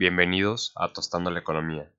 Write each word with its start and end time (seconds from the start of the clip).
Bienvenidos 0.00 0.72
a 0.76 0.94
Tostando 0.94 1.30
la 1.30 1.40
Economía. 1.40 1.92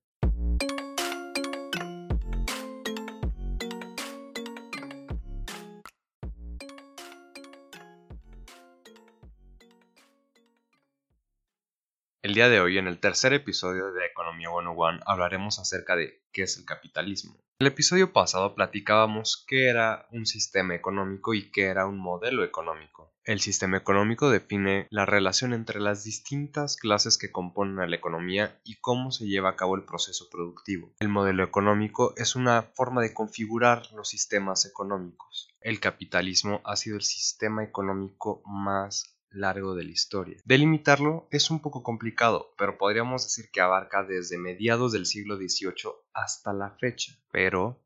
El 12.23 12.35
día 12.35 12.49
de 12.49 12.61
hoy, 12.61 12.77
en 12.77 12.85
el 12.85 12.99
tercer 12.99 13.33
episodio 13.33 13.93
de 13.93 14.05
Economía 14.05 14.49
101, 14.49 14.99
hablaremos 15.07 15.57
acerca 15.57 15.95
de 15.95 16.21
qué 16.31 16.43
es 16.43 16.55
el 16.55 16.65
capitalismo. 16.65 17.33
En 17.57 17.65
el 17.65 17.73
episodio 17.73 18.13
pasado 18.13 18.53
platicábamos 18.53 19.43
qué 19.47 19.69
era 19.69 20.05
un 20.11 20.27
sistema 20.27 20.75
económico 20.75 21.33
y 21.33 21.49
qué 21.49 21.63
era 21.63 21.87
un 21.87 21.97
modelo 21.97 22.43
económico. 22.43 23.11
El 23.23 23.39
sistema 23.39 23.77
económico 23.77 24.29
define 24.29 24.85
la 24.91 25.07
relación 25.07 25.51
entre 25.51 25.79
las 25.79 26.03
distintas 26.03 26.75
clases 26.75 27.17
que 27.17 27.31
componen 27.31 27.79
a 27.79 27.87
la 27.87 27.95
economía 27.95 28.61
y 28.63 28.75
cómo 28.75 29.11
se 29.11 29.25
lleva 29.25 29.49
a 29.49 29.55
cabo 29.55 29.75
el 29.75 29.85
proceso 29.85 30.29
productivo. 30.29 30.93
El 30.99 31.09
modelo 31.09 31.43
económico 31.43 32.13
es 32.17 32.35
una 32.35 32.61
forma 32.61 33.01
de 33.01 33.15
configurar 33.15 33.91
los 33.93 34.09
sistemas 34.09 34.67
económicos. 34.67 35.55
El 35.59 35.79
capitalismo 35.79 36.61
ha 36.65 36.75
sido 36.75 36.97
el 36.97 37.03
sistema 37.03 37.63
económico 37.63 38.43
más 38.45 39.17
largo 39.31 39.75
de 39.75 39.83
la 39.83 39.91
historia. 39.91 40.37
Delimitarlo 40.45 41.27
es 41.31 41.49
un 41.49 41.61
poco 41.61 41.83
complicado, 41.83 42.53
pero 42.57 42.77
podríamos 42.77 43.23
decir 43.23 43.49
que 43.51 43.61
abarca 43.61 44.03
desde 44.03 44.37
mediados 44.37 44.91
del 44.91 45.05
siglo 45.05 45.37
XVIII 45.37 45.93
hasta 46.13 46.53
la 46.53 46.71
fecha. 46.79 47.13
Pero, 47.31 47.81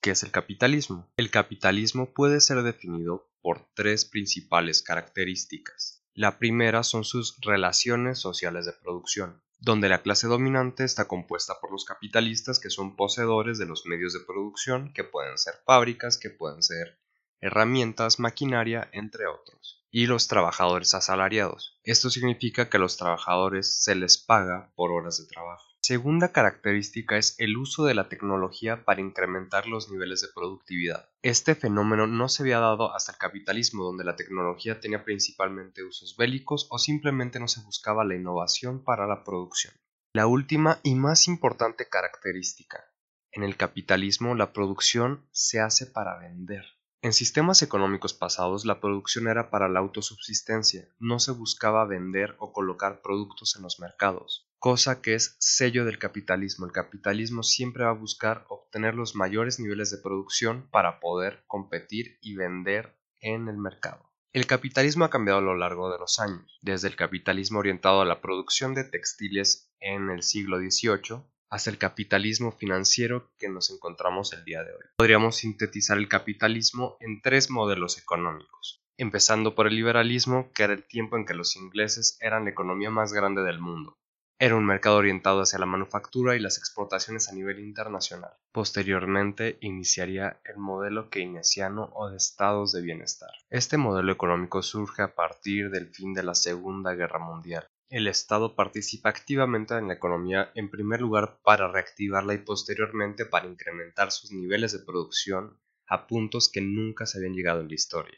¿qué 0.00 0.10
es 0.10 0.22
el 0.22 0.30
capitalismo? 0.30 1.10
El 1.16 1.30
capitalismo 1.30 2.12
puede 2.12 2.40
ser 2.40 2.62
definido 2.62 3.30
por 3.42 3.66
tres 3.74 4.04
principales 4.04 4.82
características. 4.82 6.04
La 6.14 6.38
primera 6.38 6.82
son 6.82 7.04
sus 7.04 7.38
relaciones 7.40 8.18
sociales 8.18 8.66
de 8.66 8.72
producción, 8.72 9.42
donde 9.58 9.88
la 9.88 10.02
clase 10.02 10.26
dominante 10.26 10.84
está 10.84 11.08
compuesta 11.08 11.60
por 11.60 11.72
los 11.72 11.84
capitalistas 11.84 12.58
que 12.58 12.70
son 12.70 12.96
poseedores 12.96 13.58
de 13.58 13.66
los 13.66 13.86
medios 13.86 14.12
de 14.12 14.20
producción, 14.20 14.92
que 14.92 15.04
pueden 15.04 15.38
ser 15.38 15.54
fábricas, 15.64 16.18
que 16.18 16.30
pueden 16.30 16.62
ser 16.62 16.98
herramientas, 17.40 18.18
maquinaria, 18.18 18.90
entre 18.92 19.26
otros 19.26 19.79
y 19.90 20.06
los 20.06 20.28
trabajadores 20.28 20.94
asalariados. 20.94 21.78
Esto 21.84 22.10
significa 22.10 22.68
que 22.68 22.76
a 22.76 22.80
los 22.80 22.96
trabajadores 22.96 23.82
se 23.82 23.94
les 23.94 24.18
paga 24.18 24.72
por 24.76 24.92
horas 24.92 25.18
de 25.18 25.26
trabajo. 25.26 25.70
Segunda 25.82 26.30
característica 26.30 27.16
es 27.16 27.34
el 27.38 27.56
uso 27.56 27.84
de 27.84 27.94
la 27.94 28.08
tecnología 28.08 28.84
para 28.84 29.00
incrementar 29.00 29.66
los 29.66 29.90
niveles 29.90 30.20
de 30.20 30.28
productividad. 30.34 31.08
Este 31.22 31.54
fenómeno 31.54 32.06
no 32.06 32.28
se 32.28 32.42
había 32.42 32.60
dado 32.60 32.94
hasta 32.94 33.12
el 33.12 33.18
capitalismo, 33.18 33.84
donde 33.84 34.04
la 34.04 34.14
tecnología 34.14 34.78
tenía 34.78 35.04
principalmente 35.04 35.82
usos 35.82 36.16
bélicos 36.16 36.68
o 36.70 36.78
simplemente 36.78 37.40
no 37.40 37.48
se 37.48 37.62
buscaba 37.62 38.04
la 38.04 38.14
innovación 38.14 38.84
para 38.84 39.06
la 39.06 39.24
producción. 39.24 39.74
La 40.12 40.26
última 40.26 40.80
y 40.82 40.94
más 40.96 41.26
importante 41.28 41.88
característica. 41.88 42.84
En 43.32 43.42
el 43.42 43.56
capitalismo 43.56 44.34
la 44.34 44.52
producción 44.52 45.26
se 45.32 45.60
hace 45.60 45.86
para 45.86 46.18
vender. 46.18 46.64
En 47.02 47.14
sistemas 47.14 47.62
económicos 47.62 48.12
pasados 48.12 48.66
la 48.66 48.78
producción 48.78 49.26
era 49.26 49.48
para 49.48 49.70
la 49.70 49.80
autosubsistencia, 49.80 50.86
no 50.98 51.18
se 51.18 51.32
buscaba 51.32 51.86
vender 51.86 52.36
o 52.38 52.52
colocar 52.52 53.00
productos 53.00 53.56
en 53.56 53.62
los 53.62 53.80
mercados, 53.80 54.50
cosa 54.58 55.00
que 55.00 55.14
es 55.14 55.34
sello 55.38 55.86
del 55.86 55.98
capitalismo. 55.98 56.66
El 56.66 56.72
capitalismo 56.72 57.42
siempre 57.42 57.84
va 57.84 57.90
a 57.90 57.94
buscar 57.94 58.44
obtener 58.50 58.96
los 58.96 59.14
mayores 59.14 59.58
niveles 59.58 59.90
de 59.90 59.96
producción 59.96 60.68
para 60.70 61.00
poder 61.00 61.42
competir 61.46 62.18
y 62.20 62.36
vender 62.36 62.94
en 63.20 63.48
el 63.48 63.56
mercado. 63.56 64.10
El 64.34 64.46
capitalismo 64.46 65.06
ha 65.06 65.10
cambiado 65.10 65.38
a 65.38 65.42
lo 65.42 65.56
largo 65.56 65.90
de 65.90 65.98
los 65.98 66.18
años, 66.18 66.58
desde 66.60 66.88
el 66.88 66.96
capitalismo 66.96 67.60
orientado 67.60 68.02
a 68.02 68.04
la 68.04 68.20
producción 68.20 68.74
de 68.74 68.84
textiles 68.84 69.72
en 69.80 70.10
el 70.10 70.22
siglo 70.22 70.58
XVIII 70.58 71.24
hasta 71.50 71.70
el 71.70 71.78
capitalismo 71.78 72.52
financiero 72.52 73.32
que 73.38 73.48
nos 73.48 73.70
encontramos 73.70 74.32
el 74.32 74.44
día 74.44 74.62
de 74.62 74.72
hoy. 74.72 74.84
Podríamos 74.96 75.36
sintetizar 75.36 75.98
el 75.98 76.08
capitalismo 76.08 76.96
en 77.00 77.20
tres 77.20 77.50
modelos 77.50 77.98
económicos, 77.98 78.80
empezando 78.96 79.54
por 79.54 79.66
el 79.66 79.74
liberalismo, 79.74 80.52
que 80.54 80.62
era 80.62 80.72
el 80.72 80.86
tiempo 80.86 81.16
en 81.16 81.26
que 81.26 81.34
los 81.34 81.56
ingleses 81.56 82.16
eran 82.20 82.44
la 82.44 82.50
economía 82.50 82.90
más 82.90 83.12
grande 83.12 83.42
del 83.42 83.58
mundo. 83.58 83.96
Era 84.42 84.54
un 84.54 84.64
mercado 84.64 84.96
orientado 84.96 85.42
hacia 85.42 85.58
la 85.58 85.66
manufactura 85.66 86.34
y 86.34 86.40
las 86.40 86.56
exportaciones 86.56 87.28
a 87.28 87.34
nivel 87.34 87.60
internacional. 87.60 88.32
Posteriormente 88.52 89.58
iniciaría 89.60 90.40
el 90.46 90.56
modelo 90.56 91.10
keynesiano 91.10 91.90
o 91.92 92.08
de 92.08 92.16
estados 92.16 92.72
de 92.72 92.80
bienestar. 92.80 93.32
Este 93.50 93.76
modelo 93.76 94.12
económico 94.12 94.62
surge 94.62 95.02
a 95.02 95.14
partir 95.14 95.68
del 95.70 95.88
fin 95.88 96.14
de 96.14 96.22
la 96.22 96.34
Segunda 96.34 96.94
Guerra 96.94 97.18
Mundial 97.18 97.68
el 97.90 98.06
Estado 98.06 98.54
participa 98.54 99.08
activamente 99.08 99.74
en 99.74 99.88
la 99.88 99.94
economía 99.94 100.52
en 100.54 100.70
primer 100.70 101.00
lugar 101.00 101.40
para 101.42 101.66
reactivarla 101.66 102.34
y 102.34 102.38
posteriormente 102.38 103.26
para 103.26 103.48
incrementar 103.48 104.12
sus 104.12 104.30
niveles 104.30 104.72
de 104.72 104.84
producción 104.84 105.60
a 105.88 106.06
puntos 106.06 106.48
que 106.48 106.60
nunca 106.60 107.04
se 107.04 107.18
habían 107.18 107.34
llegado 107.34 107.62
en 107.62 107.68
la 107.68 107.74
historia. 107.74 108.16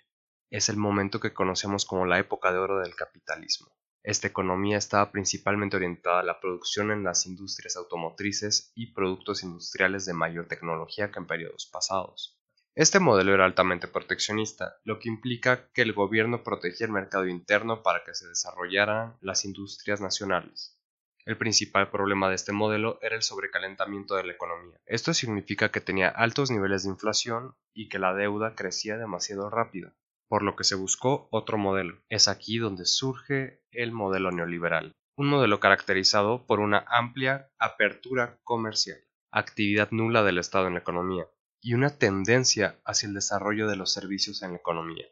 Es 0.50 0.68
el 0.68 0.76
momento 0.76 1.20
que 1.20 1.32
conocemos 1.32 1.86
como 1.86 2.04
la 2.04 2.18
época 2.18 2.52
de 2.52 2.58
oro 2.58 2.80
del 2.80 2.94
capitalismo. 2.94 3.74
Esta 4.02 4.26
economía 4.26 4.76
estaba 4.76 5.10
principalmente 5.10 5.76
orientada 5.76 6.20
a 6.20 6.24
la 6.24 6.38
producción 6.38 6.90
en 6.90 7.02
las 7.02 7.24
industrias 7.24 7.76
automotrices 7.76 8.72
y 8.74 8.92
productos 8.92 9.42
industriales 9.42 10.04
de 10.04 10.12
mayor 10.12 10.48
tecnología 10.48 11.10
que 11.10 11.18
en 11.18 11.26
periodos 11.26 11.70
pasados. 11.72 12.41
Este 12.74 13.00
modelo 13.00 13.34
era 13.34 13.44
altamente 13.44 13.86
proteccionista, 13.86 14.80
lo 14.84 14.98
que 14.98 15.10
implica 15.10 15.70
que 15.74 15.82
el 15.82 15.92
gobierno 15.92 16.42
protegía 16.42 16.86
el 16.86 16.92
mercado 16.92 17.26
interno 17.26 17.82
para 17.82 18.02
que 18.02 18.14
se 18.14 18.26
desarrollaran 18.26 19.18
las 19.20 19.44
industrias 19.44 20.00
nacionales. 20.00 20.80
El 21.26 21.36
principal 21.36 21.90
problema 21.90 22.30
de 22.30 22.34
este 22.34 22.52
modelo 22.52 22.98
era 23.02 23.14
el 23.14 23.22
sobrecalentamiento 23.22 24.14
de 24.14 24.24
la 24.24 24.32
economía. 24.32 24.80
Esto 24.86 25.12
significa 25.12 25.70
que 25.70 25.82
tenía 25.82 26.08
altos 26.08 26.50
niveles 26.50 26.84
de 26.84 26.88
inflación 26.88 27.54
y 27.74 27.90
que 27.90 27.98
la 27.98 28.14
deuda 28.14 28.54
crecía 28.54 28.96
demasiado 28.96 29.50
rápido, 29.50 29.92
por 30.26 30.42
lo 30.42 30.56
que 30.56 30.64
se 30.64 30.74
buscó 30.74 31.28
otro 31.30 31.58
modelo. 31.58 32.00
Es 32.08 32.26
aquí 32.26 32.56
donde 32.56 32.86
surge 32.86 33.62
el 33.70 33.92
modelo 33.92 34.30
neoliberal, 34.30 34.96
un 35.14 35.28
modelo 35.28 35.60
caracterizado 35.60 36.46
por 36.46 36.58
una 36.58 36.86
amplia 36.88 37.50
apertura 37.58 38.40
comercial, 38.44 38.98
actividad 39.30 39.90
nula 39.90 40.22
del 40.22 40.38
Estado 40.38 40.68
en 40.68 40.72
la 40.72 40.80
economía, 40.80 41.26
y 41.62 41.74
una 41.74 41.96
tendencia 41.96 42.80
hacia 42.84 43.06
el 43.06 43.14
desarrollo 43.14 43.68
de 43.68 43.76
los 43.76 43.92
servicios 43.92 44.42
en 44.42 44.50
la 44.50 44.58
economía. 44.58 45.06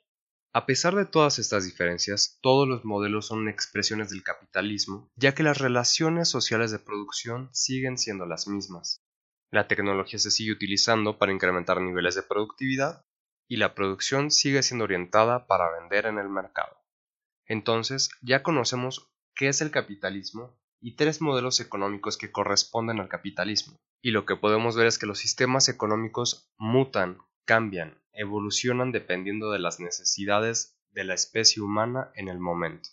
A 0.53 0.66
pesar 0.66 0.97
de 0.97 1.06
todas 1.06 1.38
estas 1.38 1.65
diferencias, 1.65 2.41
todos 2.43 2.66
los 2.66 2.84
modelos 2.84 3.28
son 3.28 3.49
expresiones 3.49 4.11
del 4.11 4.25
capitalismo, 4.25 5.09
ya 5.15 5.33
que 5.33 5.44
las 5.44 5.59
relaciones 5.59 6.28
sociales 6.28 6.72
de 6.72 6.81
producción 6.81 7.50
siguen 7.53 7.97
siendo 7.99 8.27
las 8.27 8.49
mismas. 8.49 9.00
La 9.53 9.69
tecnología 9.69 10.19
se 10.19 10.33
sigue 10.33 10.50
utilizando 10.50 11.19
para 11.19 11.33
incrementar 11.33 11.81
niveles 11.81 12.16
de 12.16 12.25
productividad 12.25 13.06
y 13.49 13.56
la 13.56 13.75
producción 13.77 14.33
sigue 14.33 14.65
siendo 14.65 14.84
orientada 14.84 15.47
para 15.47 15.71
vender 15.78 16.06
en 16.06 16.19
el 16.19 16.28
mercado. 16.28 16.77
Entonces, 17.47 18.10
ya 18.22 18.43
conocemos 18.43 19.12
qué 19.37 19.49
es 19.49 19.60
el 19.60 19.71
capitalismo 19.71 20.59
y 20.80 20.96
tres 20.96 21.20
modelos 21.20 21.60
económicos 21.60 22.16
que 22.16 22.32
corresponden 22.32 23.00
al 23.00 23.08
capitalismo 23.08 23.76
y 24.02 24.10
lo 24.12 24.24
que 24.24 24.36
podemos 24.36 24.76
ver 24.76 24.86
es 24.86 24.98
que 24.98 25.06
los 25.06 25.18
sistemas 25.18 25.68
económicos 25.68 26.50
mutan, 26.56 27.18
cambian, 27.44 28.00
evolucionan 28.12 28.92
dependiendo 28.92 29.50
de 29.50 29.58
las 29.58 29.80
necesidades 29.80 30.78
de 30.91 31.04
la 31.04 31.14
especie 31.14 31.62
humana 31.62 32.10
en 32.14 32.28
el 32.28 32.38
momento. 32.38 32.88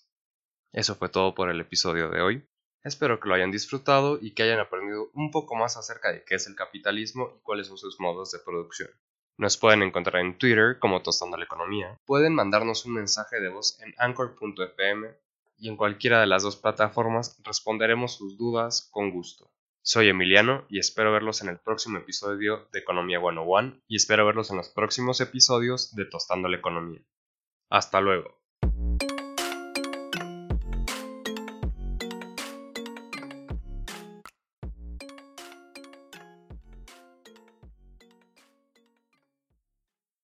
Eso 0.74 0.96
fue 0.96 1.10
todo 1.10 1.34
por 1.34 1.50
el 1.50 1.62
episodio 1.62 2.10
de 2.10 2.22
hoy. 2.22 2.48
Espero 2.84 3.20
que 3.20 3.28
lo 3.28 3.36
hayan 3.36 3.52
disfrutado 3.52 4.20
y 4.22 4.34
que 4.34 4.44
hayan 4.44 4.60
aprendido 4.60 5.10
un 5.14 5.32
poco 5.32 5.56
más 5.56 5.78
acerca 5.78 6.12
de 6.12 6.24
qué 6.24 6.36
es 6.36 6.48
el 6.48 6.56
capitalismo 6.56 7.34
y 7.36 7.42
cuáles 7.42 7.68
son 7.68 7.78
sus 7.78 8.00
modos 8.00 8.32
de 8.32 8.40
producción. 8.40 8.90
Nos 9.38 9.58
pueden 9.58 9.84
encontrar 9.84 10.22
en 10.22 10.38
Twitter 10.38 10.78
como 10.80 11.02
Tostando 11.02 11.38
la 11.38 11.46
Economía. 11.46 12.00
Pueden 12.06 12.34
mandarnos 12.34 12.86
un 12.86 12.94
mensaje 12.94 13.40
de 13.40 13.50
voz 13.50 13.80
en 13.82 13.94
anchor.fm 13.98 15.10
y 15.58 15.70
en 15.70 15.78
cualquiera 15.78 16.20
de 16.20 16.28
las 16.28 16.44
dos 16.44 16.56
plataformas 16.56 17.42
responderemos 17.44 18.16
sus 18.16 18.38
dudas 18.38 18.90
con 18.92 19.12
gusto. 19.12 19.52
Soy 19.82 20.10
Emiliano 20.10 20.66
y 20.70 20.80
espero 20.80 21.14
verlos 21.14 21.42
en 21.42 21.50
el 21.50 21.60
próximo 21.60 21.98
episodio 21.98 22.68
de 22.74 22.80
Economía 22.80 23.20
101 23.20 23.82
y 23.88 23.96
espero 23.96 24.26
verlos 24.26 24.52
en 24.52 24.58
los 24.58 24.70
próximos 24.70 25.22
episodios 25.22 25.96
de 25.96 26.06
Tostando 26.06 26.48
la 26.50 26.58
Economía. 26.58 27.02
Hasta 27.70 28.02
luego. 28.02 28.37